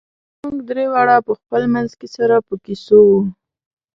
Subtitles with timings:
[0.41, 3.21] موږ درې واړه په خپل منځ کې سره په کیسو وو.